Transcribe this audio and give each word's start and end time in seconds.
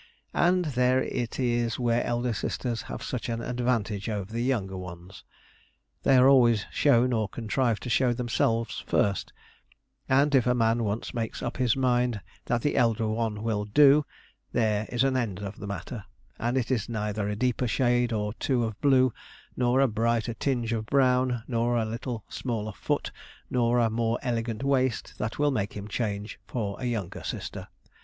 And 0.33 0.65
there 0.73 1.03
it 1.03 1.39
is 1.39 1.77
where 1.77 2.03
elder 2.03 2.33
sisters 2.33 2.81
have 2.89 3.03
such 3.03 3.29
an 3.29 3.39
advantage 3.39 4.09
over 4.09 4.35
younger 4.39 4.75
ones. 4.75 5.23
They 6.01 6.17
are 6.17 6.27
always 6.27 6.65
shown, 6.71 7.13
or 7.13 7.29
contrive 7.29 7.79
to 7.81 7.89
show 7.91 8.11
themselves, 8.11 8.83
first; 8.87 9.31
and 10.09 10.33
if 10.33 10.47
a 10.47 10.55
man 10.55 10.83
once 10.85 11.13
makes 11.13 11.43
up 11.43 11.57
his 11.57 11.77
mind 11.77 12.19
that 12.45 12.63
the 12.63 12.77
elder 12.77 13.07
one 13.09 13.43
will 13.43 13.63
do, 13.63 14.03
there 14.53 14.87
is 14.91 15.03
an 15.03 15.15
end 15.15 15.37
of 15.37 15.59
the 15.59 15.67
matter; 15.67 16.05
and 16.39 16.57
it 16.57 16.71
is 16.71 16.89
neither 16.89 17.29
a 17.29 17.35
deeper 17.35 17.67
shade 17.67 18.11
or 18.11 18.33
two 18.33 18.63
of 18.63 18.81
blue, 18.81 19.13
nor 19.55 19.81
a 19.81 19.87
brighter 19.87 20.33
tinge 20.33 20.73
of 20.73 20.87
brown, 20.87 21.43
nor 21.47 21.77
a 21.77 21.85
little 21.85 22.25
smaller 22.27 22.73
foot, 22.73 23.11
nor 23.51 23.77
a 23.77 23.87
more 23.91 24.17
elegant 24.23 24.63
waist, 24.63 25.13
that 25.19 25.37
will 25.37 25.51
make 25.51 25.73
him 25.73 25.87
change 25.87 26.39
for 26.47 26.75
a 26.81 26.85
younger 26.85 27.21
sister. 27.23 27.67